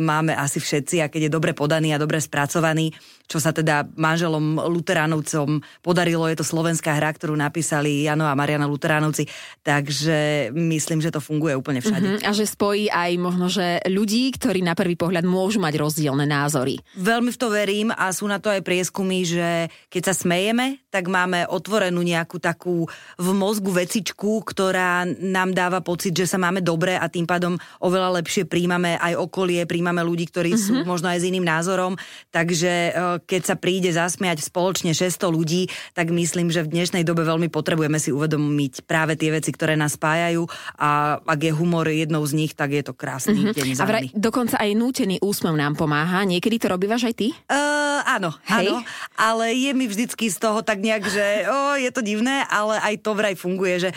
máme 0.00 0.32
asi 0.32 0.56
všetci 0.56 1.04
a 1.04 1.12
keď 1.12 1.28
je 1.28 1.34
dobre 1.36 1.52
podaný 1.52 1.92
a 1.92 2.00
dobre 2.00 2.16
spracovaný, 2.16 2.96
čo 3.28 3.36
sa 3.36 3.52
teda 3.52 3.84
manželom 3.98 4.56
Luteránovcom 4.56 5.60
podarilo, 5.84 6.30
je 6.30 6.40
to 6.40 6.46
slovenská 6.46 6.96
hra, 6.96 7.12
ktorú 7.12 7.36
napísali 7.36 8.06
Jano 8.06 8.24
a 8.24 8.38
Mariana 8.38 8.70
Luteránovci, 8.70 9.28
takže 9.60 10.50
myslím, 10.54 11.04
že 11.04 11.12
to 11.12 11.20
funguje 11.20 11.52
úplne 11.52 11.84
všade. 11.84 12.06
Mm-hmm, 12.06 12.24
a 12.24 12.30
že 12.32 12.46
spojí 12.48 12.88
aj 12.88 13.10
možno, 13.20 13.52
že 13.52 13.82
ľudí, 13.90 14.32
ktorí 14.32 14.62
na 14.64 14.78
prvý 14.78 14.94
pohľad 14.96 15.26
môžu 15.26 15.58
mať 15.60 15.74
rozdielne 15.76 16.24
názory. 16.24 16.78
Veľmi 16.96 17.34
v 17.34 17.40
to 17.40 17.48
verím 17.52 17.88
a 17.92 18.08
sú 18.14 18.24
na 18.30 18.38
to 18.40 18.48
aj 18.48 18.62
prieskumy, 18.62 19.26
že 19.26 19.68
keď 19.90 20.02
sa 20.08 20.14
smejeme, 20.14 20.85
tak 20.96 21.12
máme 21.12 21.44
otvorenú 21.52 22.00
nejakú 22.00 22.40
takú 22.40 22.88
v 23.20 23.28
mozgu 23.36 23.68
vecičku, 23.68 24.40
ktorá 24.48 25.04
nám 25.20 25.52
dáva 25.52 25.84
pocit, 25.84 26.16
že 26.16 26.24
sa 26.24 26.40
máme 26.40 26.64
dobre 26.64 26.96
a 26.96 27.04
tým 27.12 27.28
pádom 27.28 27.60
oveľa 27.84 28.24
lepšie 28.24 28.48
príjmame 28.48 28.96
aj 28.96 29.12
okolie, 29.20 29.68
príjmame 29.68 30.00
ľudí, 30.00 30.24
ktorí 30.32 30.56
mm-hmm. 30.56 30.64
sú 30.64 30.74
mhm. 30.80 30.88
možno 30.88 31.12
aj 31.12 31.20
s 31.20 31.28
iným 31.28 31.44
názorom. 31.44 32.00
Takže 32.32 32.72
e, 32.72 32.90
keď 33.28 33.42
sa 33.44 33.54
príde 33.60 33.92
zasmiať 33.92 34.40
spoločne 34.40 34.96
600 34.96 35.20
ľudí, 35.28 35.68
tak 35.92 36.08
myslím, 36.16 36.48
že 36.48 36.64
v 36.64 36.72
dnešnej 36.72 37.04
dobe 37.04 37.28
veľmi 37.28 37.52
potrebujeme 37.52 38.00
si 38.00 38.08
uvedomiť 38.08 38.88
práve 38.88 39.20
tie 39.20 39.28
veci, 39.28 39.52
ktoré 39.52 39.76
nás 39.76 40.00
spájajú 40.00 40.48
a 40.80 41.20
ak 41.20 41.40
je 41.44 41.52
humor 41.52 41.84
jednou 41.92 42.24
z 42.24 42.32
nich, 42.40 42.56
tak 42.56 42.72
je 42.72 42.80
to 42.80 42.96
krásny 42.96 43.36
mm-hmm. 43.36 43.52
deň 43.52 43.66
A 43.76 43.84
vraj, 43.84 44.08
dokonca 44.16 44.56
aj 44.56 44.72
nútený 44.72 45.20
úsmev 45.20 45.52
nám 45.52 45.76
pomáha. 45.76 46.24
Niekedy 46.24 46.56
to 46.56 46.72
robívaš 46.72 47.12
aj 47.12 47.14
ty? 47.20 47.28
Uh, 47.52 48.00
áno, 48.06 48.32
Hej. 48.48 48.72
áno. 48.72 48.80
Ale 49.18 49.52
je 49.52 49.76
mi 49.76 49.84
vždycky 49.84 50.32
z 50.32 50.40
toho 50.40 50.64
tak 50.64 50.85
nejak, 50.86 51.04
že 51.10 51.26
oh, 51.50 51.74
je 51.74 51.90
to 51.90 52.00
divné, 52.06 52.46
ale 52.46 52.78
aj 52.78 52.94
to 53.02 53.10
vraj 53.12 53.34
funguje, 53.34 53.88
že 53.88 53.90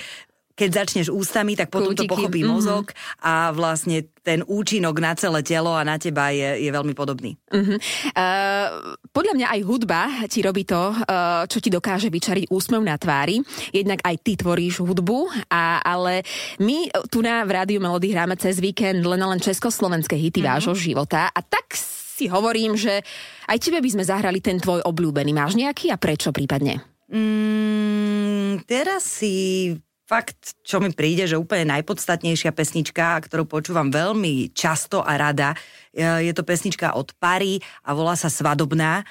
keď 0.60 0.70
začneš 0.84 1.08
ústami, 1.08 1.56
tak 1.56 1.72
potom 1.72 1.96
Kútiky. 1.96 2.04
to 2.04 2.12
pochopí 2.12 2.44
mm-hmm. 2.44 2.52
mozog 2.52 2.92
a 3.24 3.56
vlastne 3.56 4.12
ten 4.20 4.44
účinok 4.44 5.00
na 5.00 5.16
celé 5.16 5.40
telo 5.40 5.72
a 5.72 5.88
na 5.88 5.96
teba 5.96 6.36
je, 6.36 6.68
je 6.68 6.68
veľmi 6.68 6.92
podobný. 6.92 7.40
Mm-hmm. 7.48 7.78
Uh, 8.12 9.00
podľa 9.16 9.34
mňa 9.40 9.48
aj 9.56 9.62
hudba 9.64 10.02
ti 10.28 10.44
robí 10.44 10.68
to, 10.68 10.92
uh, 10.92 11.48
čo 11.48 11.64
ti 11.64 11.72
dokáže 11.72 12.12
vyčariť 12.12 12.52
úsmev 12.52 12.84
na 12.84 13.00
tvári. 13.00 13.40
Jednak 13.72 14.04
aj 14.04 14.16
ty 14.20 14.36
tvoríš 14.36 14.84
hudbu, 14.84 15.48
a, 15.48 15.80
ale 15.80 16.28
my 16.60 16.92
tu 17.08 17.24
na 17.24 17.48
v 17.48 17.56
Rádiu 17.56 17.80
Melody 17.80 18.12
hráme 18.12 18.36
cez 18.36 18.60
víkend 18.60 19.00
len 19.08 19.24
len 19.24 19.40
československé 19.40 20.20
hity 20.20 20.44
mm-hmm. 20.44 20.52
vášho 20.60 20.76
života 20.76 21.32
a 21.32 21.40
tak 21.40 21.72
si 22.20 22.28
hovorím, 22.28 22.76
že 22.76 23.00
aj 23.48 23.58
tebe 23.64 23.80
by 23.80 23.90
sme 23.96 24.04
zahrali 24.04 24.44
ten 24.44 24.60
tvoj 24.60 24.84
obľúbený. 24.84 25.32
Máš 25.32 25.56
nejaký 25.56 25.96
a 25.96 25.98
prečo 25.98 26.36
prípadne? 26.36 26.84
Mm, 27.08 28.68
teraz 28.68 29.08
si 29.08 29.72
fakt, 30.04 30.58
čo 30.66 30.82
mi 30.82 30.90
príde, 30.92 31.30
že 31.30 31.38
úplne 31.38 31.70
najpodstatnejšia 31.80 32.52
pesnička, 32.52 33.22
ktorú 33.24 33.46
počúvam 33.46 33.94
veľmi 33.94 34.52
často 34.58 35.06
a 35.06 35.16
rada, 35.16 35.54
je 35.94 36.34
to 36.34 36.42
pesnička 36.42 36.98
od 36.98 37.14
Pary 37.22 37.62
a 37.86 37.94
volá 37.94 38.18
sa 38.18 38.28
Svadobná. 38.28 39.06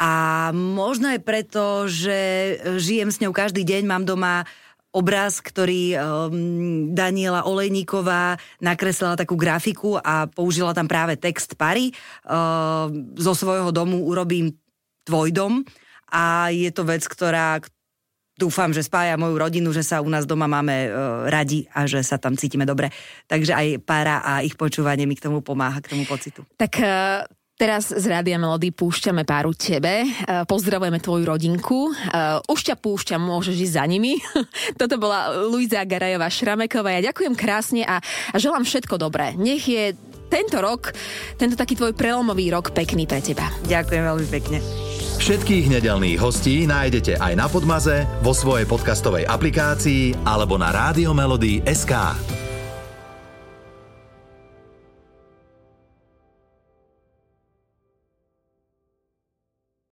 A 0.00 0.10
možno 0.50 1.12
aj 1.12 1.20
preto, 1.22 1.86
že 1.86 2.18
žijem 2.82 3.14
s 3.14 3.20
ňou 3.22 3.30
každý 3.30 3.62
deň, 3.62 3.82
mám 3.86 4.02
doma 4.02 4.42
obraz, 4.90 5.38
ktorý 5.38 5.94
um, 5.94 6.00
Daniela 6.90 7.46
Olejníková 7.46 8.34
nakreslila 8.58 9.14
takú 9.14 9.38
grafiku 9.38 10.02
a 10.02 10.26
použila 10.26 10.74
tam 10.74 10.90
práve 10.90 11.14
text 11.14 11.54
Pary. 11.54 11.94
Uh, 12.26 12.90
zo 13.14 13.34
svojho 13.38 13.70
domu 13.70 14.02
urobím 14.02 14.50
tvoj 15.06 15.30
dom 15.30 15.62
a 16.10 16.50
je 16.50 16.70
to 16.74 16.82
vec, 16.82 17.06
ktorá, 17.06 17.62
dúfam, 18.34 18.72
že 18.72 18.82
spája 18.82 19.20
moju 19.20 19.36
rodinu, 19.36 19.68
že 19.70 19.84
sa 19.84 20.00
u 20.00 20.08
nás 20.08 20.24
doma 20.24 20.48
máme 20.48 20.88
uh, 20.88 21.28
radi 21.30 21.68
a 21.70 21.84
že 21.84 22.02
sa 22.02 22.18
tam 22.18 22.34
cítime 22.34 22.66
dobre. 22.66 22.90
Takže 23.30 23.52
aj 23.52 23.66
pára 23.84 24.24
a 24.24 24.40
ich 24.40 24.56
počúvanie 24.56 25.04
mi 25.04 25.14
k 25.14 25.28
tomu 25.28 25.44
pomáha, 25.44 25.78
k 25.84 25.92
tomu 25.92 26.02
pocitu. 26.02 26.42
Tak 26.58 26.72
uh, 26.80 27.22
Teraz 27.60 27.92
z 27.92 28.08
Rádia 28.08 28.40
Melody 28.40 28.72
púšťame 28.72 29.28
páru 29.28 29.52
tebe, 29.52 30.08
e, 30.08 30.08
pozdravujeme 30.48 30.96
tvoju 30.96 31.28
rodinku, 31.28 31.92
e, 31.92 32.40
už 32.48 32.72
ťa 32.72 32.80
púšťam, 32.80 33.20
môžeš 33.20 33.68
ísť 33.68 33.76
za 33.76 33.84
nimi. 33.84 34.16
Toto 34.80 34.96
bola 34.96 35.28
Luisa 35.44 35.84
Garajová 35.84 36.32
Šrameková. 36.32 36.96
Ja 36.96 37.12
ďakujem 37.12 37.36
krásne 37.36 37.84
a, 37.84 38.00
a 38.32 38.36
želám 38.40 38.64
všetko 38.64 38.96
dobré. 38.96 39.36
Nech 39.36 39.68
je 39.68 39.92
tento 40.32 40.56
rok, 40.56 40.96
tento 41.36 41.52
taký 41.52 41.76
tvoj 41.76 41.92
prelomový 41.92 42.48
rok 42.48 42.72
pekný 42.72 43.04
pre 43.04 43.20
teba. 43.20 43.52
Ďakujem 43.68 44.08
veľmi 44.08 44.28
pekne. 44.32 44.64
Všetkých 45.20 45.68
nedelných 45.68 46.16
hostí 46.16 46.64
nájdete 46.64 47.20
aj 47.20 47.32
na 47.36 47.44
Podmaze, 47.44 48.08
vo 48.24 48.32
svojej 48.32 48.64
podcastovej 48.64 49.28
aplikácii 49.28 50.24
alebo 50.24 50.56
na 50.56 50.72
SK. 51.68 51.92